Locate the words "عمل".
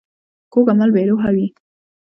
0.73-0.89